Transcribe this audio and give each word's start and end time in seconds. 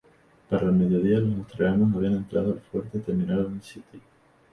Para 0.49 0.63
el 0.65 0.71
mediodía, 0.71 1.19
los 1.19 1.35
australianos 1.37 1.95
habían 1.95 2.13
entrado 2.13 2.53
al 2.53 2.59
fuerte 2.59 2.97
y 2.97 3.01
terminaron 3.01 3.53
el 3.53 3.61
sitio. 3.61 3.99